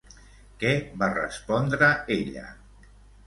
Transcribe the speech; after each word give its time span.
Què 0.63 0.71
va 1.01 1.09
respondre 1.11 1.91
ella? 2.17 2.47